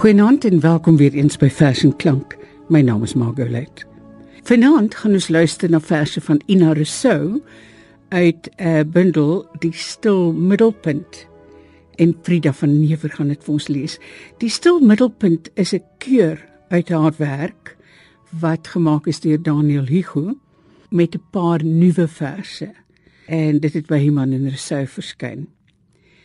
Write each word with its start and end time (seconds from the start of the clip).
Goeienaand 0.00 0.44
en 0.44 0.60
welkom 0.60 0.96
weer 0.96 1.12
eens 1.12 1.36
by 1.36 1.50
Vers 1.52 1.82
en 1.84 1.90
Klank. 1.96 2.36
My 2.72 2.80
naam 2.80 3.02
is 3.04 3.12
Margolite. 3.14 3.84
Vanaand 4.48 4.94
gaan 4.96 5.12
ons 5.12 5.26
luister 5.28 5.68
na 5.68 5.80
verse 5.80 6.20
van 6.24 6.40
Ina 6.46 6.72
Rousseau 6.72 7.42
uit 8.08 8.48
'n 8.56 8.68
uh, 8.68 8.80
bundel 8.92 9.44
Die 9.58 9.72
Stil 9.72 10.32
Middelpunt. 10.32 11.26
En 11.94 12.16
Frida 12.22 12.52
van 12.52 12.80
Never 12.80 13.10
gaan 13.10 13.28
dit 13.28 13.44
vir 13.44 13.52
ons 13.52 13.68
lees. 13.68 13.98
Die 14.38 14.48
Stil 14.48 14.80
Middelpunt 14.80 15.50
is 15.54 15.74
'n 15.74 15.84
keur 15.98 16.48
uit 16.68 16.88
haar 16.88 17.12
werk 17.16 17.76
wat 18.40 18.68
gemaak 18.68 19.06
is 19.06 19.20
deur 19.20 19.42
Daniel 19.42 19.84
Hugo 19.84 20.38
met 20.88 21.14
'n 21.14 21.22
paar 21.30 21.64
nuwe 21.64 22.08
verse. 22.08 22.72
En 23.26 23.60
dit 23.60 23.72
het 23.72 23.86
by 23.86 23.96
Iman 23.96 24.32
en 24.32 24.48
Rousseau 24.48 24.86
verskyn. 24.86 25.48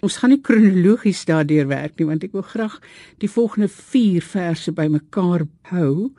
Ons 0.02 0.18
gaan 0.18 0.30
nie 0.30 0.42
kronologies 0.42 1.26
daardeur 1.26 1.68
werk 1.68 2.00
nie 2.00 2.08
want 2.10 2.24
ek 2.24 2.34
wil 2.36 2.46
graag 2.46 2.80
die 3.24 3.30
volgende 3.32 3.70
4 3.72 4.22
verse 4.22 4.72
bymekaar 4.72 5.48
hou. 5.72 6.12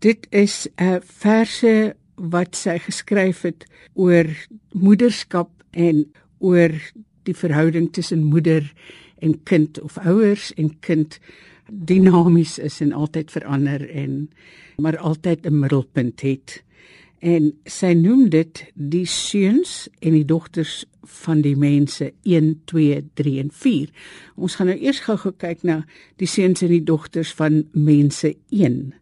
Dit 0.00 0.26
is 0.30 0.68
'n 0.78 0.84
uh, 0.84 1.00
verse 1.00 1.94
wat 2.14 2.56
sy 2.56 2.78
geskryf 2.78 3.42
het 3.42 3.66
oor 3.94 4.28
moederskap 4.72 5.50
en 5.72 6.04
oor 6.38 6.70
die 7.24 7.34
verhouding 7.34 7.92
tussen 7.92 8.24
moeder 8.24 8.72
en 9.18 9.42
kind 9.44 9.80
of 9.80 9.98
ouers 9.98 10.52
en 10.54 10.78
kind 10.80 11.18
dinamies 11.68 12.58
is 12.58 12.80
en 12.80 12.92
altyd 12.92 13.30
verander 13.30 13.88
en 13.90 14.28
maar 14.76 14.98
altyd 14.98 15.46
'n 15.46 15.58
middelpunt 15.58 16.20
het 16.20 16.62
en 17.24 17.52
sy 17.64 17.94
noem 17.96 18.26
dit 18.28 18.60
die 18.74 19.06
seuns 19.08 19.86
en 20.04 20.12
die 20.12 20.26
dogters 20.28 20.82
van 21.22 21.40
die 21.44 21.54
mense 21.56 22.10
1 22.28 22.50
2 22.68 22.98
3 23.16 23.38
en 23.40 23.52
4. 23.52 23.92
Ons 24.36 24.56
gaan 24.58 24.68
nou 24.68 24.76
eers 24.76 25.00
gou-gou 25.06 25.32
kyk 25.40 25.62
na 25.64 25.78
die 26.20 26.28
seuns 26.28 26.60
en 26.64 26.72
die 26.72 26.84
dogters 26.84 27.32
van 27.36 27.62
mense 27.72 28.34
1. 28.52 28.92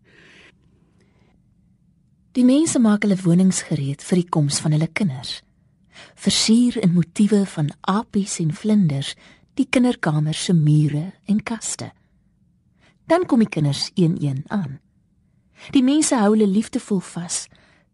Die 2.38 2.44
mense 2.46 2.78
maak 2.80 3.02
hulle 3.04 3.18
wonings 3.24 3.64
gereed 3.68 4.04
vir 4.06 4.22
die 4.22 4.30
koms 4.36 4.60
van 4.62 4.76
hulle 4.76 4.88
kinders. 4.88 5.40
Versier 6.14 6.78
in 6.80 6.94
motiewe 6.94 7.42
van 7.56 7.72
apies 7.90 8.38
en 8.40 8.54
vlinders 8.54 9.16
die 9.58 9.66
kinderkamer 9.66 10.34
se 10.38 10.54
mure 10.56 11.10
en 11.28 11.42
kaste. 11.42 11.90
Dan 13.10 13.26
kom 13.26 13.42
die 13.42 13.50
kinders 13.50 13.90
een-een 13.98 14.44
aan. 14.46 14.78
Die 15.74 15.82
mense 15.82 16.16
hou 16.16 16.32
hulle 16.32 16.48
liefdevol 16.48 17.02
vas 17.12 17.48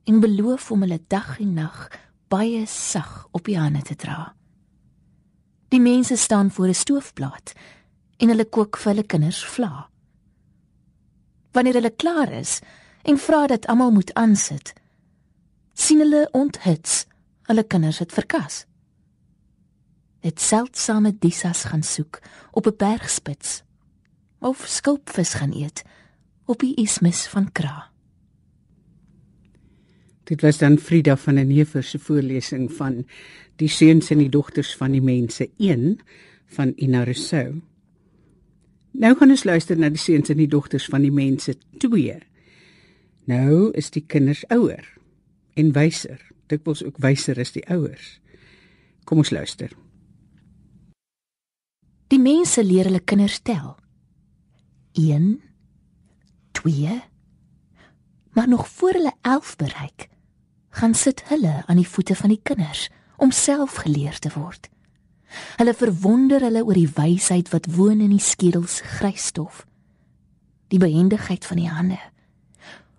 en 0.09 0.21
beloof 0.21 0.71
om 0.71 0.81
hulle 0.87 1.01
dag 1.07 1.37
en 1.41 1.53
nag 1.55 1.89
baie 2.33 2.65
sag 2.67 3.27
op 3.37 3.45
die 3.45 3.59
hande 3.61 3.83
te 3.85 3.97
dra. 3.97 4.33
Die 5.69 5.81
mense 5.85 6.17
staan 6.17 6.51
voor 6.51 6.69
'n 6.69 6.75
stoofplaat 6.75 7.53
en 8.17 8.29
hulle 8.29 8.45
kook 8.45 8.77
vir 8.77 8.93
hulle 8.93 9.07
kinders 9.07 9.45
vla. 9.45 9.91
Wanneer 11.53 11.75
hulle 11.75 11.97
klaar 11.97 12.33
is 12.33 12.61
en 13.03 13.19
vra 13.19 13.47
dat 13.47 13.67
almal 13.67 13.91
moet 13.91 14.15
aansit, 14.15 14.73
sien 15.73 15.99
hulle 15.99 16.29
onthits 16.33 17.07
hulle 17.43 17.65
kinders 17.65 17.99
het 17.99 18.13
verkas. 18.13 18.65
Het 20.21 20.41
seldsame 20.41 21.19
disas 21.19 21.65
gaan 21.65 21.83
soek 21.83 22.21
op 22.51 22.67
'n 22.67 22.77
bergspits 22.77 23.63
of 24.39 24.65
skulpvis 24.67 25.35
gaan 25.35 25.53
eet 25.53 25.83
op 26.45 26.59
die 26.59 26.75
ismis 26.75 27.27
van 27.27 27.53
Kra. 27.53 27.91
Dit 30.29 30.43
was 30.45 30.59
dan 30.59 30.79
Frida 30.79 31.17
van 31.17 31.35
der 31.35 31.45
Neever 31.45 31.83
se 31.83 31.99
voorlesing 31.99 32.73
van 32.73 33.07
Die 33.57 33.69
seuns 33.69 34.11
en 34.11 34.21
die 34.21 34.29
dogters 34.29 34.77
van 34.77 34.93
die 34.93 35.03
mense 35.03 35.49
1 35.57 35.99
van 36.47 36.73
Ina 36.77 37.03
Rousseau. 37.03 37.61
Nou 38.91 39.17
gaan 39.17 39.33
ons 39.35 39.45
luister 39.45 39.79
na 39.79 39.89
die 39.91 39.99
seuns 39.99 40.31
en 40.31 40.39
die 40.39 40.49
dogters 40.49 40.87
van 40.87 41.03
die 41.03 41.13
mense 41.13 41.57
2. 41.83 42.19
Nou 43.25 43.71
is 43.73 43.91
die 43.91 44.05
kinders 44.07 44.45
ouer 44.55 44.85
en 45.59 45.73
wyser. 45.73 46.21
Dikwels 46.47 46.85
ook 46.85 47.01
wyser 47.03 47.41
as 47.41 47.53
die 47.57 47.65
ouers. 47.67 48.21
Kom 49.05 49.25
ons 49.25 49.33
luister. 49.35 49.73
Die 52.09 52.21
mense 52.21 52.63
leer 52.65 52.89
hulle 52.89 53.03
kinders 53.03 53.41
tel. 53.43 53.75
1 54.93 55.41
2 56.63 57.01
Maar 58.39 58.49
nog 58.49 58.69
voor 58.69 58.93
hulle 58.93 59.13
11 59.21 59.57
bereik, 59.57 60.09
gaan 60.79 60.95
sit 60.95 61.25
hulle 61.27 61.63
aan 61.67 61.81
die 61.81 61.89
voete 61.89 62.15
van 62.15 62.31
die 62.31 62.43
kinders 62.43 62.87
om 63.17 63.33
self 63.35 63.81
geleer 63.83 64.19
te 64.23 64.31
word. 64.35 64.69
Hulle 65.59 65.75
verwonder 65.75 66.45
hulle 66.47 66.63
oor 66.63 66.79
die 66.79 66.93
wysheid 66.95 67.51
wat 67.51 67.67
woon 67.75 67.99
in 68.05 68.13
die 68.15 68.23
skedels 68.23 68.79
grysstof. 68.99 69.65
Die 70.71 70.79
behendigheid 70.79 71.45
van 71.49 71.59
die 71.59 71.71
hande. 71.73 71.99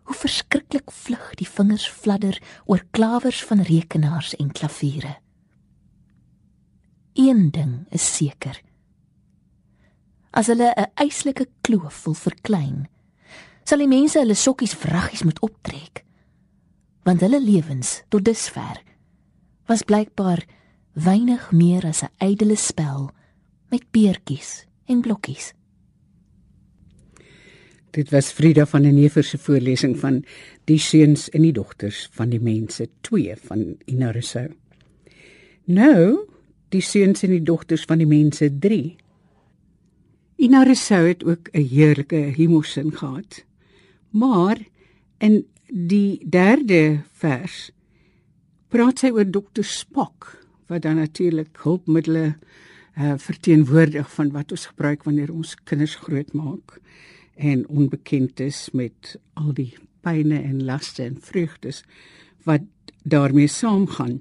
Hoe 0.09 0.17
verskriklik 0.17 0.91
vlug 0.91 1.31
die 1.39 1.47
vingers 1.47 1.87
fladder 1.87 2.41
oor 2.65 2.83
klawers 2.91 3.39
van 3.47 3.63
rekenaars 3.63 4.35
en 4.35 4.51
klaviere. 4.51 5.15
Een 7.13 7.47
ding 7.55 7.85
is 7.95 8.03
seker. 8.15 8.59
As 10.31 10.51
hulle 10.51 10.73
'n 10.75 10.91
eislike 10.95 11.47
kloof 11.61 12.03
wil 12.03 12.13
verklein, 12.13 12.87
sal 13.63 13.77
die 13.77 13.87
mense 13.87 14.19
hulle 14.19 14.35
sokkies 14.35 14.73
vraggies 14.73 15.23
moet 15.23 15.39
optrek 15.39 16.03
want 17.03 17.21
hulle 17.21 17.39
lewens 17.41 18.03
tot 18.09 18.25
dusver 18.25 18.81
was 19.69 19.83
blykbaar 19.83 20.45
weinig 20.93 21.51
meer 21.51 21.85
as 21.85 22.03
'n 22.03 22.11
ydelle 22.31 22.55
spel 22.55 23.11
met 23.69 23.91
beertjies 23.91 24.65
en 24.85 25.01
blokkies. 25.01 25.53
Dit 27.91 28.09
was 28.09 28.31
Frida 28.31 28.65
van 28.65 28.81
der 28.81 28.93
Neever 28.93 29.23
se 29.23 29.37
voorlesing 29.37 29.97
van 29.99 30.23
Die 30.63 30.77
seuns 30.77 31.29
en 31.29 31.41
die 31.41 31.53
dogters 31.53 32.07
van 32.11 32.29
die 32.29 32.39
mense 32.39 32.89
2 33.01 33.35
van 33.35 33.77
Ina 33.85 34.11
Rousseau. 34.11 34.51
Nou, 35.65 36.27
die 36.69 36.81
seuns 36.81 37.23
en 37.23 37.29
die 37.29 37.43
dogters 37.43 37.85
van 37.89 37.97
die 37.97 38.07
mense 38.07 38.49
3. 38.59 38.95
Ina 40.37 40.63
Rousseau 40.63 41.07
het 41.07 41.25
ook 41.25 41.49
'n 41.51 41.65
heerlike 41.65 42.15
humorsin 42.37 42.91
gehad. 42.91 43.45
Maar 44.09 44.57
in 45.17 45.45
die 45.69 46.19
derde 46.25 47.03
vers 47.21 47.69
praat 48.69 49.01
sy 49.01 49.11
oor 49.13 49.27
dokter 49.29 49.65
Spock 49.65 50.33
wat 50.69 50.83
dan 50.85 50.99
natuurlik 51.01 51.57
hulpmiddels 51.63 52.35
uh, 52.99 53.15
verteenwoordig 53.17 54.09
van 54.13 54.31
wat 54.33 54.51
ons 54.51 54.69
gebruik 54.73 55.05
wanneer 55.07 55.31
ons 55.33 55.55
kinders 55.69 55.95
grootmaak 56.03 56.79
en 57.39 57.67
onbekend 57.67 58.39
is 58.43 58.67
met 58.73 59.15
al 59.39 59.53
die 59.55 59.71
pyne 60.03 60.41
en 60.41 60.63
laste 60.65 61.03
en 61.05 61.17
vreugdes 61.21 61.83
wat 62.47 62.65
daarmee 63.03 63.47
saamgaan. 63.47 64.19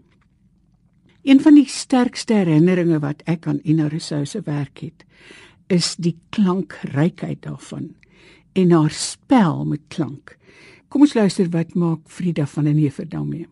Een 1.22 1.40
van 1.40 1.54
die 1.58 1.68
sterkste 1.68 2.38
herinneringe 2.40 3.00
wat 3.02 3.22
ek 3.26 3.46
aan 3.50 3.60
Ina 3.64 3.88
Rousseau 3.88 4.24
se 4.26 4.40
werk 4.46 4.80
het, 4.84 5.04
is 5.66 5.96
die 5.96 6.16
klankrykheid 6.30 7.42
daarvan 7.44 7.90
en 8.56 8.70
haar 8.72 8.94
spel 8.94 9.64
met 9.68 9.82
klank. 9.92 10.38
Kom 10.88 11.04
ons 11.04 11.14
luister 11.14 11.48
wat 11.52 11.74
maak 11.76 12.06
Frida 12.08 12.46
van 12.46 12.64
der 12.64 12.74
Neever 12.74 13.08
daarmee. 13.08 13.46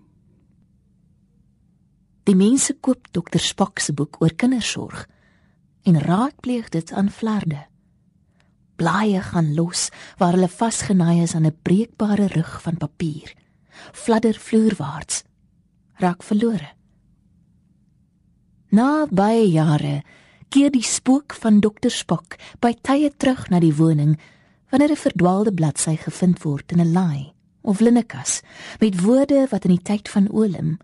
Die 2.27 2.35
mense 2.35 2.75
koop 2.81 3.13
dokter 3.13 3.41
Spak 3.41 3.79
se 3.79 3.93
boek 3.95 4.17
oor 4.21 4.33
kindersorg 4.35 5.05
en 5.87 6.01
raadpleeg 6.01 6.73
dit 6.75 6.93
aan 6.93 7.11
Vlaarde. 7.13 7.67
Blaaie 8.77 9.21
gaan 9.23 9.55
los 9.55 9.89
waar 10.19 10.35
hulle 10.37 10.49
vasgenaai 10.49 11.23
is 11.23 11.35
aan 11.35 11.47
'n 11.47 11.59
breekbare 11.63 12.27
rug 12.27 12.63
van 12.63 12.77
papier. 12.77 13.35
Fladder 13.93 14.35
vloerwaarts. 14.35 15.23
Raak 15.95 16.23
verlore. 16.23 16.73
Na 18.71 19.07
baie 19.11 19.51
jare 19.51 20.03
keer 20.49 20.71
die 20.71 20.83
spook 20.83 21.35
van 21.35 21.61
dokter 21.61 21.91
Spak 21.91 22.37
by 22.61 22.75
tye 22.83 23.11
terug 23.17 23.49
na 23.51 23.61
die 23.61 23.75
woning 23.75 24.19
wanneer 24.71 24.91
'n 24.91 24.97
verdwaalde 24.97 25.53
bladsy 25.53 25.97
gevind 25.97 26.43
word 26.43 26.73
in 26.73 26.81
'n 26.81 26.93
laai 26.93 27.33
of 27.61 27.81
linnekas 27.81 28.41
met 28.79 29.01
woorde 29.01 29.47
wat 29.51 29.65
in 29.65 29.71
die 29.71 29.83
tyd 29.83 30.09
van 30.09 30.31
Olim 30.31 30.79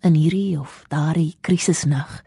in 0.00 0.14
hierdie 0.14 0.60
of 0.60 0.84
daardie 0.88 1.36
krisisnag 1.40 2.22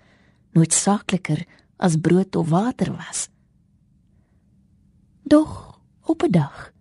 noodsaakliker 0.52 1.46
as 1.78 1.98
brood 2.02 2.36
of 2.36 2.50
water 2.50 2.92
was. 2.96 3.30
Doch 5.24 5.80
op 6.06 6.24
'n 6.24 6.32
dag 6.32 6.72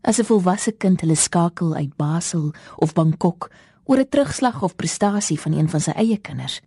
as 0.00 0.18
'n 0.18 0.24
volwasse 0.24 0.72
kind 0.72 1.00
hulle 1.00 1.14
skakel 1.16 1.74
uit 1.74 1.96
Basel 1.96 2.54
of 2.76 2.92
Bangkok 2.92 3.50
oor 3.84 3.98
'n 3.98 4.08
terugslag 4.08 4.62
of 4.62 4.76
prestasie 4.76 5.40
van 5.40 5.52
een 5.52 5.68
van 5.68 5.80
sy 5.80 5.90
eie 5.90 6.18
kinders 6.18 6.60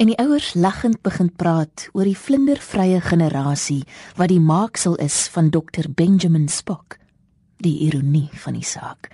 en 0.00 0.08
die 0.08 0.16
ouers 0.16 0.54
lagend 0.56 1.02
begin 1.04 1.28
praat 1.36 1.90
oor 1.92 2.08
die 2.08 2.16
vlindervrye 2.16 3.02
generasie 3.04 3.82
wat 4.16 4.30
die 4.32 4.40
maaksel 4.40 4.96
is 5.04 5.26
van 5.34 5.50
dokter 5.52 5.90
Benjamin 5.92 6.48
Spock 6.48 6.96
die 7.60 7.74
ironie 7.84 8.30
van 8.40 8.56
die 8.56 8.64
saak. 8.64 9.10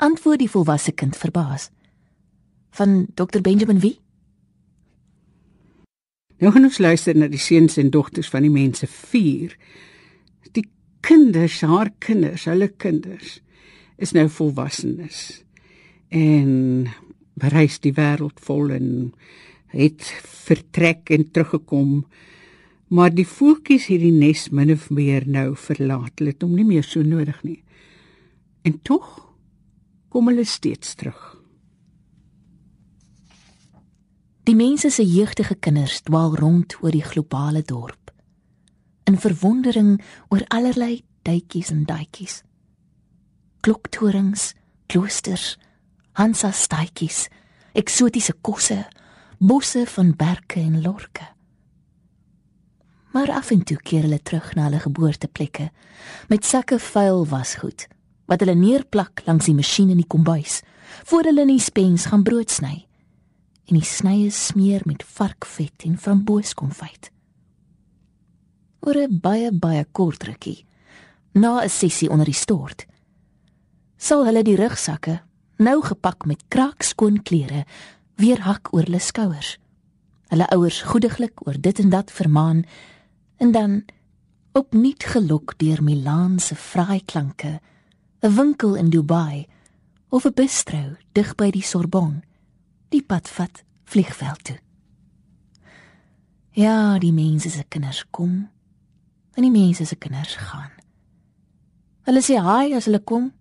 Antwoord 0.00 0.40
die 0.40 0.48
volwasse 0.48 0.94
kind 0.96 1.16
verbaas. 1.16 1.68
Van 2.72 3.04
Dr 3.20 3.44
Benjamin 3.44 3.82
wie? 3.84 3.98
Nou 6.40 6.54
gaan 6.54 6.64
ons 6.70 6.80
luister 6.80 7.14
na 7.14 7.28
die 7.28 7.42
seuns 7.42 7.76
en 7.76 7.92
dogters 7.92 8.32
van 8.32 8.46
die 8.48 8.54
mense 8.54 8.88
vier. 8.88 9.52
Die 10.56 10.64
kinders, 11.04 11.60
haar 11.60 11.92
kinders, 12.00 12.48
hulle 12.48 12.72
kinders 12.72 13.42
is 14.00 14.16
nou 14.16 14.24
volwassenes. 14.32 15.42
En 16.08 16.88
bereis 17.36 17.76
die 17.84 17.92
wêreld 17.92 18.40
vol 18.40 18.72
en 18.72 18.88
het 19.72 20.06
vertrek 20.46 21.10
en 21.10 21.30
teruggekom. 21.30 22.06
Maar 22.92 23.12
die 23.14 23.26
voeltjies 23.26 23.88
het 23.88 24.00
die 24.04 24.12
nes 24.12 24.48
min 24.52 24.72
of 24.72 24.90
meer 24.90 25.24
nou 25.26 25.56
verlaat. 25.56 26.18
Hulle 26.20 26.34
het 26.34 26.44
hom 26.44 26.54
nie 26.56 26.68
meer 26.68 26.84
so 26.84 27.02
nodig 27.02 27.38
nie. 27.42 27.60
En 28.62 28.78
tog 28.82 29.08
kom 30.12 30.28
hulle 30.28 30.44
steeds 30.44 30.94
terug. 30.94 31.20
Die 34.42 34.58
mense 34.58 34.90
se 34.90 35.04
jeugdige 35.06 35.54
kinders 35.54 36.00
dwaal 36.02 36.34
rond 36.36 36.74
oor 36.82 36.90
die 36.90 37.04
globale 37.06 37.62
dorp 37.62 38.02
in 39.04 39.18
verwondering 39.18 39.96
oor 40.28 40.42
allerlei 40.54 41.02
duitjies 41.26 41.70
en 41.70 41.84
daitjies. 41.86 42.42
Kloktorings, 43.60 44.52
kloosters, 44.86 45.56
Hansa 46.18 46.50
staatjies, 46.52 47.28
eksotiese 47.78 48.34
kosse, 48.44 48.82
bosse 49.42 49.86
van 49.86 50.12
berke 50.16 50.60
en 50.60 50.82
lorke. 50.82 51.26
Maar 53.12 53.30
af 53.30 53.50
en 53.50 53.62
toe 53.62 53.76
keer 53.76 54.06
hulle 54.06 54.22
terug 54.22 54.54
na 54.54 54.68
hulle 54.68 54.78
geboorteplekke 54.78 55.70
met 56.30 56.46
sakke 56.46 56.78
vuil 56.78 57.26
wasgoed 57.26 57.88
wat 58.30 58.44
hulle 58.44 58.54
neerplak 58.54 59.24
langs 59.26 59.48
die 59.50 59.56
masjien 59.58 59.90
in 59.90 59.98
die 59.98 60.06
kombuis 60.06 60.60
voor 61.10 61.26
hulle 61.26 61.42
in 61.42 61.50
die 61.50 61.64
spens 61.64 62.06
gaan 62.12 62.22
brood 62.22 62.54
sny 62.54 62.84
en 63.66 63.78
die 63.80 63.86
snye 63.86 64.30
smeer 64.30 64.86
met 64.86 65.02
varkvet 65.02 65.88
en 65.88 65.98
framboeskonfyt. 65.98 67.10
Oor 68.86 68.96
'n 68.98 69.18
baie 69.20 69.50
baie 69.52 69.84
kort 69.92 70.22
rukkie, 70.22 70.66
na 71.34 71.62
'n 71.62 71.68
sessie 71.68 72.10
onder 72.10 72.26
die 72.26 72.34
stort, 72.44 72.86
sal 73.96 74.24
hulle 74.24 74.42
die 74.42 74.56
rugsakke, 74.56 75.22
nou 75.58 75.82
gepak 75.82 76.26
met 76.26 76.42
kraakskoon 76.48 77.22
klere, 77.22 77.64
weer 78.22 78.40
hak 78.46 78.70
oor 78.70 78.86
hulle 78.86 79.02
skouers. 79.02 79.56
Hulle 80.30 80.46
ouers 80.54 80.82
goediglik 80.86 81.42
oor 81.46 81.58
dit 81.60 81.78
en 81.82 81.90
dat 81.90 82.12
vermaan 82.14 82.62
en 83.42 83.52
dan 83.52 83.82
opnuut 84.52 85.04
gelok 85.04 85.56
deur 85.58 85.82
Milaan 85.82 86.38
se 86.38 86.54
fraai 86.54 87.02
klanke, 87.04 87.60
'n 88.22 88.34
winkel 88.34 88.74
in 88.74 88.90
Dubai 88.90 89.46
of 90.08 90.24
'n 90.26 90.34
bistro 90.34 90.96
dig 91.12 91.34
by 91.34 91.50
die 91.50 91.62
Sorbonne 91.62 92.22
die 92.88 93.02
pad 93.02 93.28
vat 93.28 93.64
vliegveld 93.84 94.44
toe. 94.44 94.58
Ja, 96.50 96.98
die 96.98 97.12
mense 97.12 97.50
se 97.50 97.64
kinders 97.68 98.04
kom 98.10 98.48
en 99.34 99.42
die 99.42 99.50
mense 99.50 99.84
se 99.84 99.96
kinders 99.96 100.36
gaan. 100.36 100.70
Hulle 102.02 102.20
sê 102.20 102.36
hi 102.36 102.74
as 102.74 102.84
hulle 102.84 103.00
kom 103.00 103.32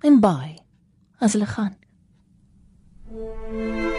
en 0.00 0.20
bye 0.20 0.56
as 1.20 1.32
hulle 1.32 1.46
gaan. 1.46 1.76
Música 3.14 3.93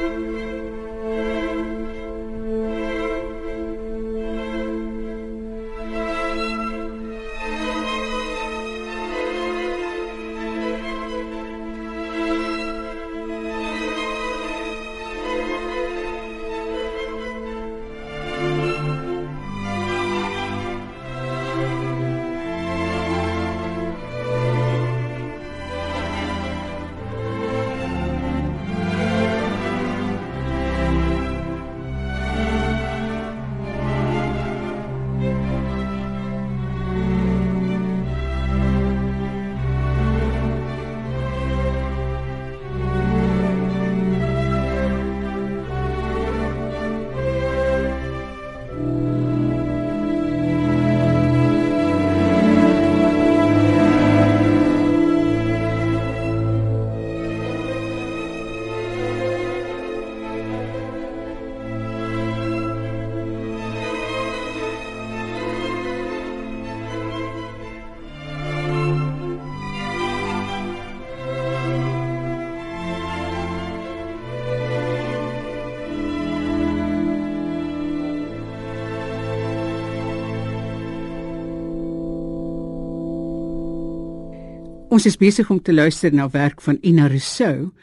Ons 84.95 85.03
is 85.09 85.17
besig 85.19 85.49
om 85.51 85.57
te 85.59 85.73
luister 85.73 86.13
na 86.15 86.29
werk 86.31 86.61
van 86.63 86.77
Ina 86.87 87.09
Rousseau 87.11 87.73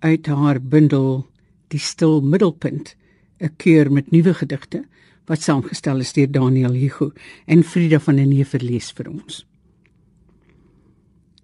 uit 0.00 0.28
haar 0.32 0.62
bundel 0.62 1.26
Die 1.68 1.80
stil 1.80 2.22
middelpunt, 2.22 2.94
'n 3.40 3.52
keur 3.56 3.92
met 3.92 4.10
nuwe 4.10 4.32
gedigte 4.34 4.84
wat 5.26 5.42
saamgestel 5.42 6.00
is 6.00 6.12
deur 6.12 6.30
Daniel 6.30 6.72
Hugo 6.72 7.12
en 7.46 7.64
Frida 7.64 7.98
van 7.98 8.16
der 8.16 8.26
Neef 8.26 8.48
verlees 8.48 8.92
vir 8.92 9.10
ons. 9.10 9.46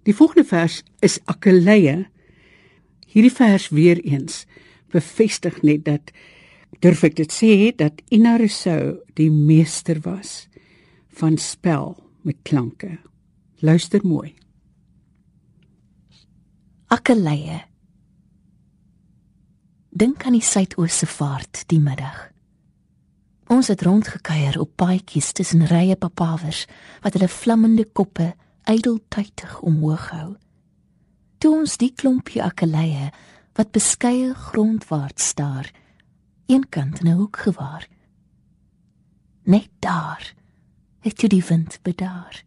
Die 0.03 0.15
volgende 0.15 0.47
vers 0.47 0.83
is 1.01 1.19
Akkeleie. 1.25 2.07
Hierdie 3.07 3.35
vers 3.35 3.69
weer 3.69 3.99
eens 4.01 4.45
bevestig 4.91 5.61
net 5.61 5.85
dat 5.85 6.11
durf 6.79 7.03
ek 7.03 7.15
dit 7.15 7.31
sê 7.31 7.75
dat 7.75 8.01
Ina 8.09 8.37
Rousseau 8.37 8.97
die 9.13 9.29
meester 9.29 9.99
was 10.01 10.47
van 11.09 11.37
spel 11.37 12.09
met 12.21 12.37
klanke. 12.43 12.97
Luister 13.59 13.99
mooi 14.03 14.40
akkeleie. 16.91 17.61
Dink 19.89 20.25
aan 20.25 20.35
die 20.35 20.43
suidoos 20.43 20.97
se 20.99 21.07
vaart 21.07 21.63
die 21.71 21.79
middag. 21.79 22.25
Ons 23.51 23.69
het 23.71 23.83
rondgekuier 23.87 24.57
op 24.59 24.73
paadjies 24.79 25.31
tussen 25.35 25.63
rye 25.71 25.95
papawers 25.95 26.65
wat 27.03 27.15
hulle 27.15 27.31
vlammende 27.31 27.85
koppe 27.87 28.33
ydeltuitig 28.67 29.55
omhoog 29.63 30.09
hou. 30.11 30.27
Toe 31.39 31.53
ons 31.61 31.77
die 31.79 31.93
klompie 31.95 32.43
akkeleie 32.43 33.07
wat 33.55 33.71
beskeie 33.71 34.35
grondwaarts 34.35 35.31
staar, 35.31 35.71
eenkant 36.51 36.99
in 36.99 37.07
'n 37.07 37.19
hoek 37.23 37.37
gewaar. 37.47 37.87
Net 39.43 39.71
daar 39.79 40.33
het 40.99 41.21
jy 41.21 41.27
die 41.27 41.45
wind 41.47 41.79
bedaar 41.83 42.43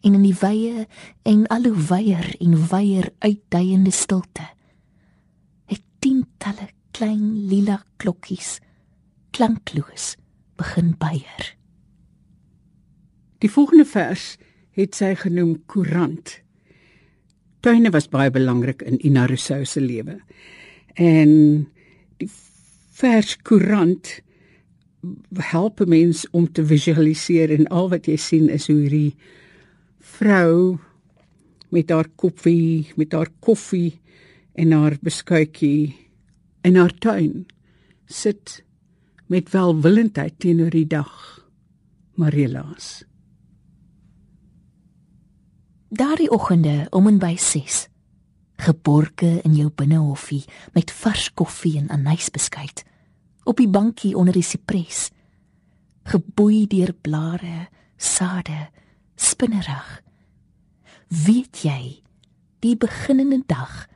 en 0.00 0.16
in 0.16 0.24
die 0.24 0.36
wye 0.40 0.86
en 1.28 1.46
al 1.52 1.68
hoe 1.68 1.86
wyer 1.90 2.32
en 2.40 2.56
wyer 2.72 3.12
uitdeiende 3.18 3.92
stilte. 3.92 4.48
Het 5.70 5.82
tientalle 5.98 6.72
klein 6.96 7.46
lila 7.48 7.82
klokkies 7.96 8.58
klankloos 9.30 10.16
begin 10.58 10.94
byer 10.98 11.54
die 13.40 13.50
volgende 13.50 13.86
vers 13.88 14.34
het 14.76 14.96
sy 14.96 15.14
genoem 15.18 15.56
koerant 15.70 16.38
tuine 17.64 17.92
was 17.92 18.08
baie 18.12 18.32
belangrik 18.32 18.84
in 18.88 19.00
Ina 19.04 19.26
Rousseau 19.28 19.66
se 19.68 19.82
lewe. 19.84 20.16
En 20.96 21.32
die 22.20 22.28
vers 23.00 23.34
koerant 23.44 24.14
help 25.50 25.80
mense 25.88 26.28
om 26.36 26.46
te 26.52 26.64
visualiseer 26.64 27.52
en 27.52 27.68
al 27.68 27.90
wat 27.92 28.08
jy 28.08 28.16
sien 28.20 28.48
is 28.52 28.68
hoe 28.68 28.78
hierdie 28.78 29.14
vrou 30.00 30.78
met 31.70 31.90
haar 31.90 32.08
koffie, 32.16 32.92
met 32.96 33.12
haar 33.12 33.30
koffie 33.40 34.00
en 34.52 34.72
haar 34.72 34.96
beskuitjie 35.00 35.94
in 36.66 36.76
haar 36.76 36.94
tuin 36.98 37.46
sit 38.06 38.64
met 39.30 39.52
welwillendheid 39.52 40.38
teenoor 40.38 40.70
die 40.74 40.86
dag. 40.86 41.38
Marielaas. 42.18 43.04
Daardie 45.88 46.30
oggende 46.30 46.86
om 46.90 47.06
en 47.06 47.18
by 47.18 47.36
6 47.38 47.86
geborke 48.60 49.38
in 49.42 49.54
jou 49.56 49.70
binnehofie 49.72 50.42
met 50.76 50.92
vars 50.92 51.30
koffie 51.34 51.78
en 51.80 51.88
anysbeskuit 51.90 52.84
op 53.48 53.56
die 53.56 53.68
bankie 53.68 54.12
onder 54.16 54.36
die 54.36 54.44
sipres, 54.44 55.08
geboei 56.06 56.66
deur 56.70 56.92
blare, 56.92 57.68
sade, 57.96 58.68
spinnerig. 59.20 60.02
Weet 61.08 61.62
jy, 61.66 62.02
die 62.64 62.76
beginnende 62.76 63.42
dag 63.46 63.86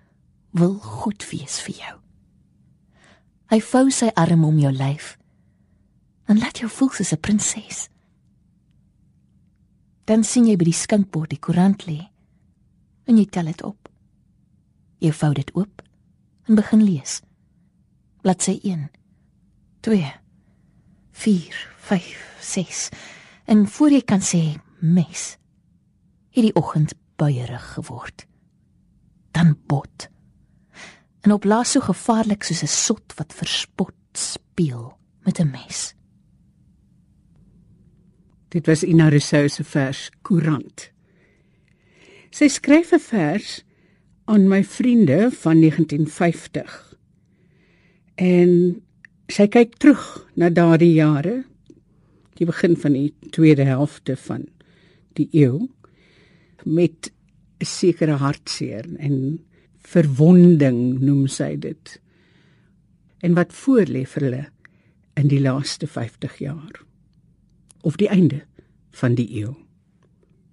wil 0.51 0.79
goed 0.79 1.25
wees 1.31 1.61
vir 1.65 1.75
jou. 1.81 1.97
Hy 3.53 3.61
vou 3.61 3.91
sy 3.93 4.11
arm 4.19 4.45
om 4.47 4.59
jou 4.59 4.73
lyf 4.73 5.15
en 6.31 6.41
laat 6.41 6.59
jou 6.63 6.71
voel 6.71 6.91
soos 6.91 7.13
'n 7.13 7.21
prinses. 7.21 7.89
Dan 10.05 10.25
sien 10.25 10.47
jy 10.47 10.57
by 10.57 10.65
die 10.65 10.81
skinkbord 10.85 11.31
die 11.31 11.39
koerant 11.39 11.87
lê 11.87 12.11
en 13.07 13.17
jy 13.17 13.27
tel 13.27 13.45
dit 13.45 13.63
op. 13.63 13.89
Jy 14.99 15.13
vou 15.13 15.33
dit 15.35 15.51
oop 15.55 15.83
en 16.49 16.55
begin 16.55 16.85
lees. 16.85 17.23
Bladsy 18.23 18.61
1 18.63 18.91
2 19.81 20.13
4 21.13 21.69
5 21.79 22.37
6 22.41 22.89
en 23.45 23.67
voor 23.69 23.91
jy 23.91 24.01
kan 24.01 24.21
sê 24.21 24.61
mes. 24.85 25.25
Het 26.35 26.49
die 26.49 26.55
oggend 26.55 26.95
buierig 27.17 27.73
geword. 27.75 28.27
Dan 29.33 29.57
bot. 29.67 30.09
En 31.25 31.33
op 31.33 31.45
laas 31.45 31.73
so 31.73 31.81
gevaarlik 31.81 32.43
soos 32.45 32.63
'n 32.63 32.67
sot 32.67 33.15
wat 33.17 33.33
verspot 33.33 33.95
speel 34.13 34.99
met 35.25 35.41
'n 35.41 35.51
mes. 35.51 35.95
Dit 38.49 38.67
was 38.67 38.83
Ina 38.83 39.09
Rousseau 39.09 39.49
se 39.49 39.65
vers 39.65 40.11
koerant 40.23 40.95
sy 42.35 42.49
skryf 42.51 42.91
'n 42.93 42.99
vers 42.99 43.63
aan 44.27 44.49
my 44.49 44.65
vriende 44.65 45.31
van 45.31 45.61
1950 45.61 46.97
en 48.15 48.51
sy 49.29 49.47
kyk 49.47 49.77
terug 49.79 50.03
na 50.35 50.51
daardie 50.51 50.95
jare 50.99 51.45
die 52.35 52.47
begin 52.47 52.75
van 52.77 52.93
die 52.99 53.15
tweede 53.31 53.63
helfte 53.63 54.17
van 54.17 54.49
die 55.15 55.29
eeu 55.33 55.69
met 56.65 57.13
sekere 57.61 58.19
hartseer 58.21 58.87
en 58.99 59.41
verwonding 59.85 61.01
noem 61.01 61.27
sy 61.29 61.55
dit. 61.61 61.99
En 63.25 63.35
wat 63.35 63.53
voorlê 63.53 64.05
vir 64.09 64.29
hulle 64.29 64.45
in 65.21 65.29
die 65.29 65.41
laaste 65.41 65.87
50 65.87 66.39
jaar? 66.39 66.83
Of 67.83 67.97
die 68.01 68.09
einde 68.09 68.45
van 68.91 69.15
die 69.15 69.29
eeu 69.41 69.55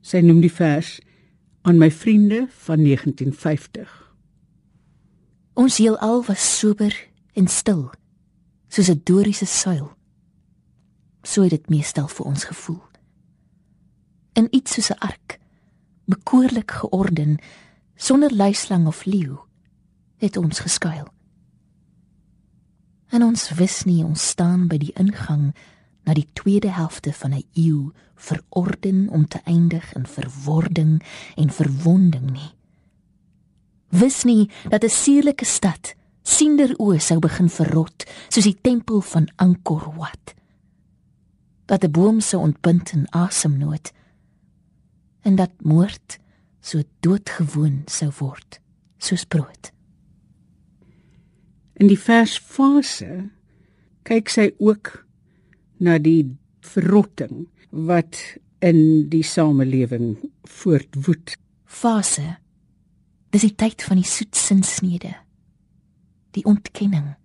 sy 0.01 0.21
noem 0.25 0.41
die 0.41 0.53
vers 0.53 0.97
aan 1.67 1.77
my 1.81 1.91
vriende 1.93 2.45
van 2.65 2.81
1950 2.81 3.89
ons 5.61 5.77
heelal 5.77 6.23
was 6.25 6.45
sober 6.57 6.95
en 7.37 7.47
stil 7.47 7.83
soos 8.67 8.89
'n 8.89 9.01
doriese 9.05 9.45
suil 9.45 9.91
so 11.23 11.43
het 11.43 11.51
dit 11.51 11.69
meestal 11.69 12.07
vir 12.07 12.25
ons 12.25 12.43
gevoel 12.49 12.81
in 14.41 14.47
iets 14.49 14.73
soos 14.73 14.91
'n 14.91 14.99
ark 14.99 15.39
bekoorlik 16.05 16.71
georden 16.71 17.37
sonder 17.95 18.33
luislang 18.35 18.87
of 18.87 19.05
leeu 19.05 19.37
het 20.17 20.37
ons 20.37 20.59
geskuil. 20.59 21.07
En 23.09 23.23
ons 23.23 23.49
wis 23.49 23.83
nie 23.83 24.03
ons 24.03 24.27
staan 24.27 24.67
by 24.67 24.77
die 24.77 24.93
ingang 24.95 25.51
na 26.03 26.13
die 26.13 26.27
tweede 26.33 26.71
helfte 26.71 27.13
van 27.13 27.33
'n 27.33 27.45
eeu 27.53 27.91
verorden 28.15 29.09
om 29.09 29.27
te 29.27 29.39
eindig 29.43 29.93
in 29.93 30.07
verwording 30.07 31.03
en 31.35 31.49
verwonding 31.49 32.31
nie. 32.31 32.51
Wis 33.89 34.23
nie 34.23 34.49
dat 34.69 34.83
'n 34.83 34.89
suurlike 34.89 35.45
stad 35.45 35.95
siender 36.21 36.75
oë 36.77 36.99
sou 36.99 37.19
begin 37.19 37.49
verrot 37.49 38.05
soos 38.29 38.43
die 38.43 38.57
tempel 38.61 39.01
van 39.01 39.31
Angkor 39.35 39.93
Wat. 39.95 40.33
Dat 41.65 41.83
'n 41.83 41.91
boom 41.91 42.19
sou 42.19 42.41
ontbind 42.41 42.91
in 42.91 43.09
asemnood 43.09 43.91
en 45.21 45.35
dat 45.35 45.53
moord 45.63 46.17
so 46.61 46.81
doodgewoon 46.99 47.81
sou 47.89 48.11
word 48.19 48.59
soos 49.01 49.25
brood. 49.25 49.71
In 51.81 51.89
die 51.89 51.99
versfase 51.99 53.29
kyk 54.05 54.29
sy 54.29 54.51
ook 54.61 54.93
na 55.81 55.97
die 56.01 56.29
verrotting 56.65 57.47
wat 57.71 58.19
in 58.61 59.09
die 59.09 59.23
samelewing 59.25 60.13
voortwoed. 60.45 61.33
Fase 61.65 62.35
dis 63.33 63.47
die 63.47 63.55
tyd 63.57 63.81
van 63.87 63.97
die 63.97 64.07
soetsinsnede. 64.07 65.15
Die 66.35 66.43
ontkenning. 66.45 67.15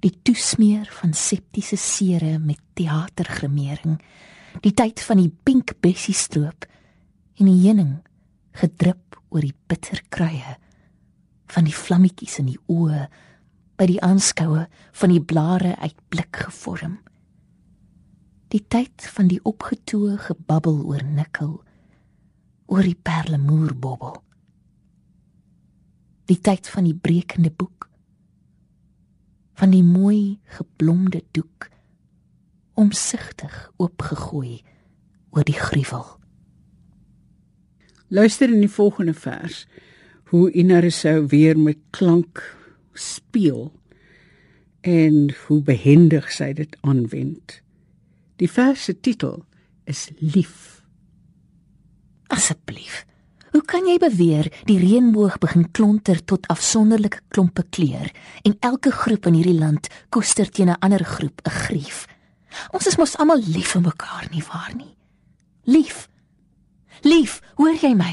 Die 0.00 0.14
toesmeer 0.24 0.88
van 1.00 1.12
septiese 1.14 1.76
sere 1.78 2.38
met 2.40 2.58
teatergrimering. 2.80 4.00
Die 4.64 4.72
tyd 4.74 5.02
van 5.04 5.20
die 5.20 5.30
pink 5.44 5.76
bessie 5.84 6.16
stroop 6.16 6.66
en 7.40 7.48
die 7.48 7.60
heuning 7.64 7.98
gedrup 8.60 9.18
oor 9.30 9.44
die 9.44 9.56
bitter 9.70 10.02
kruie 10.12 10.56
van 11.50 11.66
die 11.66 11.74
vlammetjies 11.74 12.38
in 12.42 12.50
die 12.52 12.60
oë 12.70 13.06
by 13.80 13.88
die 13.88 14.00
aanskoue 14.04 14.66
van 15.00 15.14
die 15.14 15.22
blare 15.24 15.72
uitblik 15.80 16.44
gevorm. 16.44 16.98
Die 18.52 18.62
tyd 18.68 19.06
van 19.14 19.30
die 19.30 19.40
opgetoe 19.46 20.18
gebabbel 20.20 20.82
oor 20.84 21.04
nikkel 21.06 21.56
oor 22.70 22.86
die 22.86 22.98
perlemoer 22.98 23.72
bobbel 23.74 24.20
die 26.30 26.38
tyd 26.38 26.68
van 26.70 26.86
die 26.86 26.94
brekende 26.94 27.50
boek 27.50 27.88
van 29.58 29.72
die 29.74 29.82
mooi 29.82 30.38
geblomde 30.56 31.24
doek 31.34 31.66
omsigtig 32.78 33.56
oopgegooi 33.82 34.60
oor 35.34 35.46
die 35.48 35.58
gruwel 35.58 36.19
Luister 38.10 38.50
in 38.50 38.58
die 38.64 38.70
volgende 38.70 39.14
vers 39.14 39.66
hoe 40.32 40.50
Inarisou 40.50 41.26
weer 41.30 41.58
met 41.58 41.78
klank 41.94 42.42
speel 42.92 43.68
en 44.80 45.30
hoe 45.46 45.60
behendig 45.62 46.26
sy 46.34 46.48
dit 46.58 46.74
aanwend. 46.80 47.60
Die 48.42 48.50
vers 48.50 48.88
se 48.88 48.96
titel 48.98 49.44
is 49.86 50.08
Lief. 50.18 50.82
Asseblief. 52.34 53.04
Hoe 53.54 53.62
kan 53.62 53.86
jy 53.86 53.94
beweer 54.02 54.50
die 54.66 54.80
reënboog 54.82 55.38
begin 55.38 55.70
klonter 55.70 56.18
tot 56.24 56.50
afsonderlike 56.50 57.22
klompe 57.30 57.62
kleur 57.70 58.10
en 58.42 58.58
elke 58.58 58.90
groep 58.90 59.30
in 59.30 59.38
hierdie 59.38 59.58
land 59.58 59.86
koester 60.10 60.50
teen 60.50 60.70
'n 60.74 60.82
ander 60.82 61.04
groep 61.04 61.46
'n 61.46 61.58
grief? 61.66 62.06
Ons 62.74 62.86
is 62.86 62.96
mos 62.96 63.16
almal 63.16 63.38
lief 63.38 63.78
vir 63.78 63.82
mekaar 63.82 64.26
nie 64.30 64.42
waar 64.42 64.74
nie? 64.74 64.96
Lief. 65.64 66.08
Lief, 67.02 67.40
hoor 67.56 67.76
jy 67.80 67.94
my? 67.96 68.12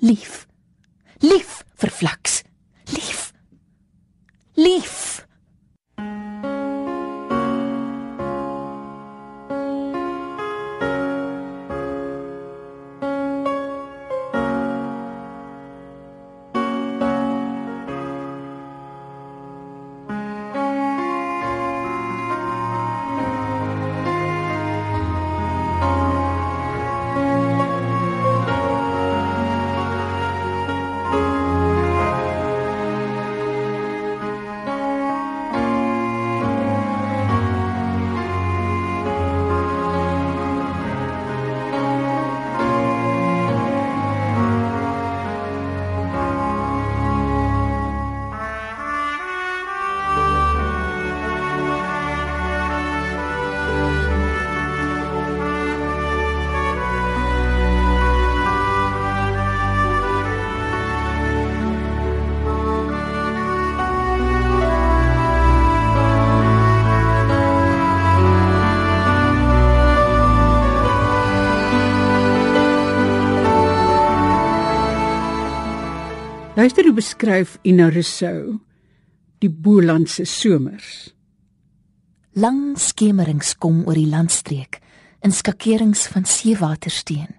Lief. 0.00 0.46
Lief 1.24 1.62
vir 1.80 1.90
Flaks. 1.90 2.42
Lief. 2.92 3.32
Lief. 4.54 5.23
Luister 76.64 76.86
hoe 76.88 76.96
beskryf 76.96 77.58
Ina 77.68 77.90
Rousseau 77.92 78.54
die 79.44 79.50
Bolandse 79.50 80.24
somers. 80.24 81.10
Lang 82.40 82.78
skemerings 82.80 83.50
kom 83.60 83.82
oor 83.84 83.98
die 84.00 84.08
landstreek 84.08 84.78
in 85.20 85.34
skakerings 85.36 86.06
van 86.08 86.24
seewatersteen. 86.24 87.34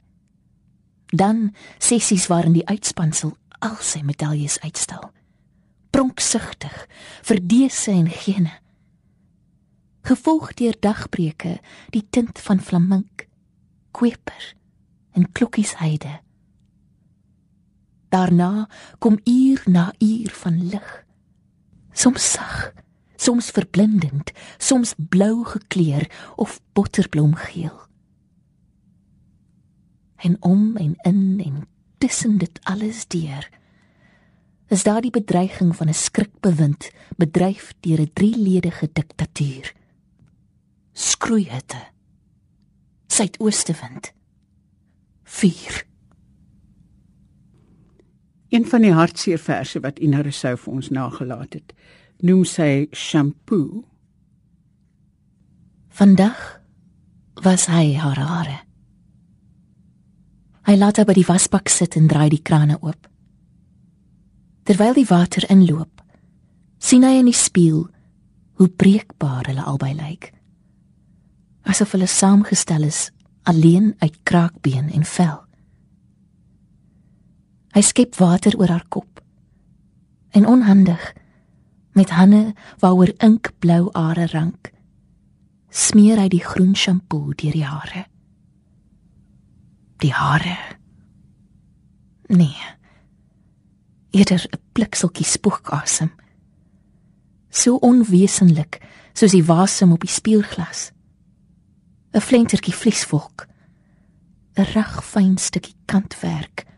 Dan 1.10 1.55
sessies 1.82 2.27
waarin 2.29 2.53
die 2.53 2.67
uitspansel 2.70 3.32
al 3.65 3.79
sy 3.82 4.03
medaljes 4.05 4.60
uitstal. 4.62 5.10
Pronksugtig, 5.89 6.75
verdese 7.25 7.96
en 7.96 8.12
gene. 8.13 8.53
Gevolg 10.05 10.53
deur 10.62 10.77
dagbreke, 10.86 11.55
die 11.89 12.05
tint 12.13 12.38
van 12.46 12.62
flamink, 12.62 13.25
kweper 13.89 14.51
en 15.17 15.25
klokkiesheide. 15.34 16.20
Daarna 18.15 18.69
kom 19.00 19.19
uur 19.24 19.62
na 19.65 19.93
uur 20.00 20.31
van 20.31 20.67
lig. 20.67 21.05
Soms 21.91 22.31
sag, 22.31 22.74
soms 23.15 23.50
verblindend, 23.51 24.31
soms 24.57 24.93
blou 25.10 25.45
gekleur 25.45 26.12
of 26.36 26.62
botterblomgeel. 26.74 27.79
En 30.15 30.38
om 30.39 30.77
en 30.77 30.95
in 31.01 31.41
en 31.43 31.67
tussen 31.98 32.38
dit 32.38 32.60
alles 32.63 33.07
deur 33.07 33.50
is 34.67 34.84
daar 34.84 35.01
die 35.01 35.12
bedreiging 35.12 35.75
van 35.75 35.88
'n 35.88 35.93
skrikbewind 35.93 36.91
bedryf 37.17 37.74
deur 37.79 38.00
'n 38.01 38.12
drieledige 38.13 38.89
diktatuur. 38.93 39.74
Skroeihitte. 40.91 41.81
Suidoostewind. 43.07 44.13
Vuur. 45.24 45.86
Een 48.56 48.66
van 48.66 48.82
die 48.82 48.94
hartseer 48.94 49.40
verse 49.40 49.80
wat 49.84 49.98
Ina 50.00 50.22
Rousseau 50.24 50.56
vir 50.56 50.74
ons 50.74 50.88
nagelaat 50.90 51.58
het, 51.58 51.74
noem 52.24 52.46
sy 52.48 52.88
shampoo. 52.96 53.82
Vandag 55.92 56.62
was 57.44 57.66
hy 57.68 57.98
haar 58.00 58.22
hare. 58.22 58.56
Hy 60.70 60.76
laat 60.80 61.02
haar 61.02 61.10
by 61.10 61.18
die 61.18 61.28
wasbak 61.28 61.68
sit 61.68 61.98
en 62.00 62.08
draai 62.08 62.30
die 62.32 62.40
krane 62.48 62.80
oop. 62.80 63.10
Terwyl 64.64 64.96
die 64.96 65.10
water 65.10 65.44
inloop, 65.52 66.00
sien 66.80 67.04
hy 67.04 67.18
in 67.20 67.28
die 67.28 67.36
spieël 67.36 67.90
hoe 68.56 68.70
breekbaar 68.72 69.52
hulle 69.52 69.68
albei 69.68 69.92
lyk. 70.00 70.32
Asof 71.68 71.92
hulle 71.92 72.08
saamgestel 72.08 72.88
is 72.88 73.10
alleen 73.44 73.98
uit 74.00 74.16
kraakbeen 74.24 74.94
en 74.96 75.04
vel. 75.04 75.45
Hy 77.75 77.82
skep 77.84 78.15
water 78.15 78.55
oor 78.55 78.72
haar 78.72 78.86
kop. 78.88 79.20
En 80.32 80.48
onhandig 80.48 81.13
met 81.91 82.10
hande 82.15 82.53
waaroor 82.79 83.12
inkblou 83.17 83.89
are 83.91 84.27
rank, 84.32 84.72
smeer 85.70 86.20
hy 86.20 86.29
die 86.32 86.44
groen 86.44 86.75
shampoo 86.75 87.34
deur 87.36 87.55
die 87.55 87.67
hare. 87.67 88.05
Die 90.03 90.12
hare. 90.15 90.55
Nee. 92.32 92.72
Eerder 94.12 94.48
'n 94.48 94.60
blikseltjie 94.72 95.25
spookasem. 95.25 96.12
So 97.50 97.75
onwesenlik 97.75 98.79
soos 99.13 99.32
die 99.32 99.46
wasem 99.46 99.91
op 99.91 100.01
die 100.01 100.15
spieelglas. 100.20 100.91
'n 102.13 102.22
Flentertjie 102.22 102.74
vliesvolk. 102.74 103.47
'n 104.56 104.63
Ragfyn 104.63 105.38
stukkie 105.38 105.76
kantwerk 105.86 106.75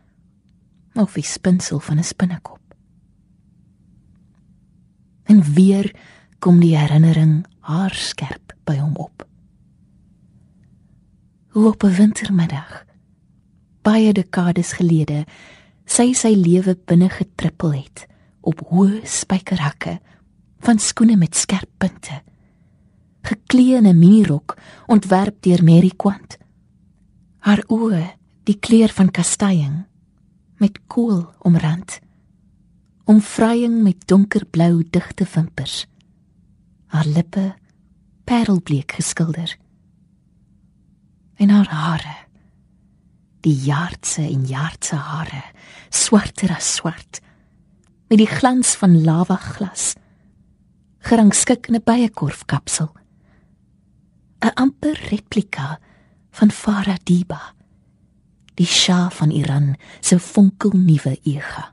of 0.98 1.14
die 1.14 1.26
spinsel 1.26 1.80
van 1.80 1.98
'n 1.98 2.04
spinnekop. 2.04 2.74
En 5.24 5.42
weer 5.42 5.94
kom 6.38 6.60
die 6.60 6.76
herinnering 6.76 7.46
haarskerp 7.60 8.52
by 8.64 8.76
hom 8.76 8.96
op. 8.96 9.26
Hoe 11.48 11.66
op 11.68 11.82
'n 11.82 11.94
wintermiddag 11.94 12.86
baie 13.82 14.12
dekades 14.12 14.72
gelede 14.72 15.24
sy 15.88 16.12
sy 16.12 16.34
lewe 16.36 16.74
binne 16.88 17.08
getrippel 17.08 17.72
het 17.78 18.06
op 18.40 18.60
hoë 18.70 19.00
spykerhakke 19.08 19.98
van 20.66 20.80
skoene 20.82 21.16
met 21.16 21.36
skerp 21.36 21.70
punte 21.80 22.20
geklee 23.22 23.76
in 23.76 23.86
'n 23.86 23.98
minirok 23.98 24.56
ontwerp 24.86 25.42
deur 25.42 25.64
Mary 25.64 25.92
Quant 25.96 26.38
haar 27.38 27.62
oë 27.68 28.04
die 28.44 28.58
kleur 28.58 28.92
van 28.98 29.10
kastanje 29.10 29.86
met 30.58 30.78
kool 30.86 31.28
omrand. 31.38 32.00
Omvrying 33.04 33.82
met 33.82 34.06
donkerblou 34.06 34.84
digte 34.90 35.26
wimpers. 35.34 35.86
Haar 36.86 37.06
lippe 37.06 37.54
parelbleek 38.24 38.92
geskilder. 38.92 39.56
En 41.34 41.48
haar 41.48 41.68
hare. 41.68 42.16
Die 43.40 43.54
jaartse 43.54 44.22
en 44.22 44.46
jaartse 44.46 44.96
hare, 44.96 45.42
swarter 45.88 46.50
as 46.50 46.74
swart, 46.74 47.20
met 48.08 48.18
die 48.18 48.26
glans 48.26 48.74
van 48.76 49.04
lava 49.04 49.36
glas. 49.36 49.94
Gerangskik 50.98 51.66
in 51.66 51.74
'n 51.74 51.84
byekorfkapsel. 51.84 52.90
'n 54.40 54.54
amper 54.54 55.06
replika 55.10 55.78
van 56.30 56.50
Farah 56.50 56.98
Diba 57.04 57.57
die 58.58 58.66
Shah 58.66 59.08
van 59.14 59.30
Iran 59.30 59.76
se 60.00 60.18
fonkelnuwe 60.18 61.18
ega. 61.22 61.68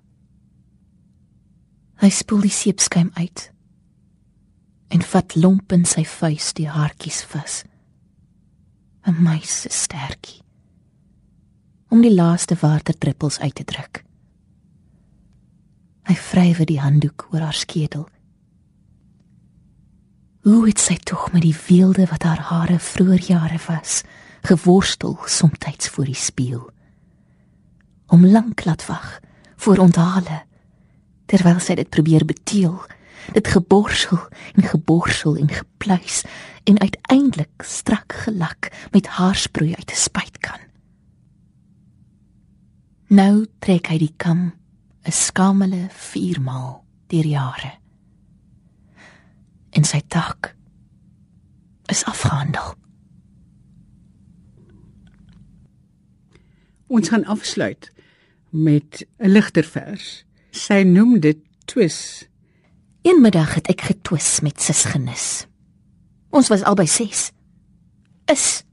Hy 2.01 2.09
spoel 2.13 2.45
die 2.45 2.53
seepskuim 2.53 3.11
uit 3.17 3.49
en 4.93 5.01
vat 5.01 5.35
lomp 5.35 5.73
in 5.73 5.85
sy 5.89 6.05
vuis 6.05 6.53
die 6.53 6.67
haartjies 6.69 7.23
vas. 7.31 7.63
'n 9.05 9.21
Meise 9.21 9.69
sterkie 9.69 10.41
om 11.93 12.01
die 12.01 12.13
laaste 12.13 12.57
waterdruppels 12.59 13.39
uit 13.39 13.55
te 13.55 13.63
druk. 13.63 14.01
Hy 16.09 16.15
vryf 16.15 16.63
die 16.65 16.81
handdoek 16.81 17.27
oor 17.31 17.45
haar 17.45 17.57
skedel. 17.57 18.07
Hoe 20.43 20.67
het 20.67 20.81
sy 20.81 20.97
tog 20.97 21.31
met 21.33 21.41
die 21.41 21.55
weelde 21.67 22.05
wat 22.09 22.23
haar 22.23 22.41
hare 22.49 22.79
vroeër 22.79 23.23
jare 23.29 23.59
was, 23.67 24.03
geworstel 24.43 25.17
soms 25.25 25.89
voor 25.89 26.05
die 26.05 26.17
spieël? 26.17 26.74
Om 28.07 28.25
lank 28.25 28.65
laat 28.65 28.85
wag 28.85 29.19
voor 29.55 29.77
onthale 29.77 30.43
terwyl 31.25 31.59
sy 31.59 31.75
dit 31.75 31.89
probeer 31.89 32.25
beteel 32.25 32.77
dit 33.33 33.47
geborsel 33.47 34.19
en 34.53 34.63
geborsel 34.63 35.37
en 35.37 35.49
gepluis 35.49 36.23
en 36.63 36.79
uiteindelik 36.79 37.63
strak 37.65 38.13
gelak 38.25 38.69
met 38.91 39.07
haarsproei 39.17 39.75
uit 39.75 39.91
'n 39.91 40.03
spuitkan 40.07 40.61
nou 43.07 43.45
trek 43.59 43.87
hy 43.87 43.97
die 43.97 44.13
kam 44.17 44.53
'n 45.05 45.11
skamele 45.11 45.87
viermaal 45.93 46.85
deur 47.07 47.25
jare. 47.25 47.73
En 49.69 49.83
sy 49.83 50.01
tak 50.07 50.55
is 51.85 52.05
afgehandel. 52.05 52.73
Ons 56.87 57.09
gaan 57.09 57.25
afsluit 57.25 57.91
met 58.55 59.05
'n 59.17 59.29
ligter 59.29 59.63
vers. 59.63 60.25
Sy 60.51 60.81
noem 60.83 61.19
dit 61.19 61.37
twis. 61.65 62.27
Een 63.01 63.21
middag 63.21 63.53
het 63.53 63.67
ek 63.67 63.81
getwis 63.81 64.39
met 64.39 64.61
sis 64.61 64.83
genis. 64.83 65.45
Ons 66.29 66.47
was 66.47 66.63
albei 66.63 66.87
6. 66.87 67.31
Is 68.25 68.63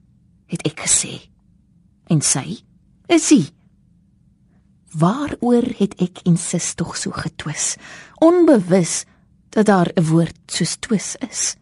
het 0.47 0.63
ek 0.63 0.81
gesê. 0.81 1.29
En 2.07 2.21
sy 2.21 2.63
is 3.07 3.27
sy. 3.27 3.51
Waaroor 4.93 5.67
het 5.79 5.95
ek 6.01 6.19
en 6.25 6.37
sis 6.37 6.75
tog 6.75 6.97
so 6.97 7.11
getwis, 7.11 7.77
onbewus 8.21 9.05
dat 9.49 9.67
daar 9.67 9.91
'n 9.95 10.05
woord 10.05 10.37
soos 10.47 10.77
twis 10.77 11.17
is. 11.17 11.57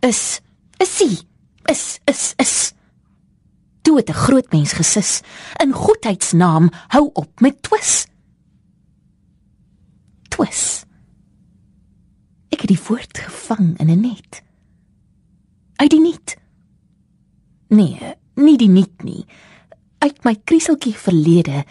Is 0.00 0.40
is 0.78 0.96
sy. 0.96 1.10
Is 1.64 1.98
is 2.04 2.34
is, 2.38 2.72
is 2.72 2.79
toe 3.90 3.98
het 3.98 4.10
'n 4.10 4.22
groot 4.26 4.52
mens 4.52 4.72
gesis. 4.72 5.20
In 5.56 5.72
goedheidsnaam, 5.72 6.70
hou 6.88 7.10
op 7.12 7.40
met 7.40 7.62
twis. 7.62 8.06
Twis. 10.28 10.84
Ek 12.48 12.60
het 12.60 12.68
die 12.68 12.84
woord 12.88 13.18
gevang 13.18 13.78
in 13.78 13.90
'n 13.90 14.00
net. 14.00 14.42
Uit 15.76 15.90
die 15.90 16.00
niet. 16.00 16.36
Nee, 17.68 17.98
nie 18.34 18.56
die 18.56 18.68
niet 18.68 19.02
nie. 19.02 19.26
Uit 19.98 20.24
my 20.24 20.36
krieseltjie 20.44 20.94
verlede 20.94 21.64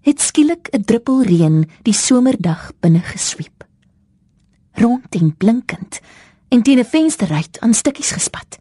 het 0.00 0.20
skielik 0.20 0.68
'n 0.70 0.84
druppel 0.84 1.22
reën 1.22 1.70
die 1.82 1.94
somerdag 1.94 2.72
binne 2.80 3.00
gesweep. 3.00 3.66
Rond 4.72 5.14
en 5.14 5.36
blinkend 5.36 6.00
en 6.48 6.62
teen 6.62 6.78
'n 6.78 6.84
vensterruit 6.84 7.60
aan 7.60 7.74
stukkies 7.74 8.10
gespat. 8.10 8.58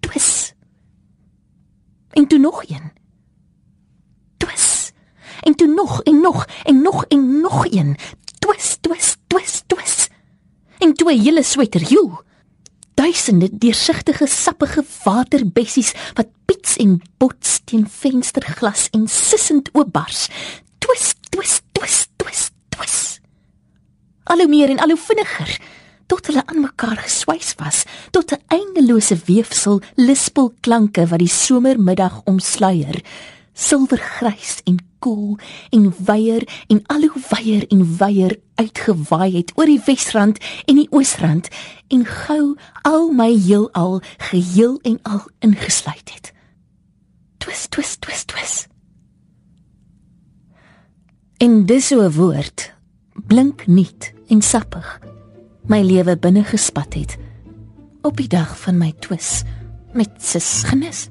Twis 0.00 0.48
en 2.18 2.26
toe 2.26 2.38
nog 2.38 2.68
een. 2.68 2.92
Twis. 4.36 4.92
En 5.40 5.54
toe 5.54 5.66
nog 5.66 6.02
en 6.02 6.20
nog 6.20 6.46
en 6.62 6.82
nog 6.82 7.04
en 7.04 7.40
nog 7.40 7.66
een. 7.70 7.96
Twis, 8.38 8.76
twis, 8.80 9.16
twis, 9.26 9.62
twis. 9.66 10.08
En 10.78 10.94
toe 10.94 11.12
'n 11.12 11.20
hele 11.20 11.42
sweter, 11.42 11.82
joe, 11.82 12.10
duisende 12.94 13.48
deursigtige 13.58 14.26
sappige 14.26 14.84
waterbessies 15.04 15.94
wat 16.14 16.28
piets 16.44 16.76
en 16.76 17.02
bots 17.16 17.60
teen 17.64 17.88
vensterglas 17.90 18.90
en 18.90 19.08
sissend 19.08 19.68
oopbars. 19.72 20.28
Twis, 20.78 21.14
twis, 21.28 21.60
twis, 21.72 22.06
twis, 22.16 22.50
twis. 22.68 23.20
Al 24.24 24.36
hoe 24.36 24.48
meer 24.48 24.68
en 24.68 24.78
al 24.78 24.88
hoe 24.88 24.96
vinniger 24.96 25.60
tot 26.08 26.26
hulle 26.26 26.44
aan 26.46 26.60
mekaar 26.64 26.98
geswys 27.04 27.54
was 27.62 27.84
tot 28.10 28.32
'n 28.32 28.42
eindelose 28.58 29.16
weefsel 29.30 29.82
lispelklanke 29.94 31.06
wat 31.06 31.22
die 31.24 31.34
somermiddag 31.44 32.22
omsluier 32.24 33.02
silwergrys 33.58 34.60
en 34.64 34.78
koel 34.98 35.38
en 35.70 35.90
weier 36.04 36.46
en 36.66 36.82
al 36.86 37.06
hoe 37.10 37.22
weier 37.28 37.66
en 37.68 37.82
weier 37.98 38.38
uitgewaai 38.54 39.36
het 39.36 39.52
oor 39.54 39.70
die 39.70 39.82
Wesrand 39.86 40.38
en 40.66 40.78
die 40.78 40.88
Oosrand 40.90 41.50
en 41.88 42.04
gou 42.06 42.54
al 42.82 43.10
my 43.10 43.30
heelal 43.34 44.00
geheel 44.30 44.78
en 44.82 44.98
al 45.02 45.26
ingesluit 45.38 46.14
het. 46.14 46.32
Twis 47.38 47.66
twis 47.68 47.96
twis 47.96 48.24
twis. 48.24 48.54
En 51.38 51.66
dis 51.66 51.86
so 51.86 52.02
'n 52.02 52.12
woord 52.12 52.74
blink 53.26 53.66
nuut 53.66 54.12
en 54.28 54.42
sappig 54.42 54.98
my 55.68 55.82
lewe 55.84 56.14
binne 56.16 56.44
gespat 56.48 56.94
het 56.96 57.18
op 58.02 58.16
die 58.16 58.28
dag 58.32 58.54
van 58.56 58.78
my 58.80 58.88
twis 59.04 59.42
met 59.92 60.14
sis 60.22 60.62
genis. 60.64 61.08